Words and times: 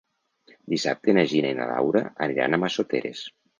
Dissabte 0.73 1.15
na 1.17 1.27
Gina 1.35 1.53
i 1.55 1.59
na 1.61 1.69
Laura 1.73 2.03
aniran 2.29 2.55
a 2.55 2.63
Massoteres. 2.65 3.25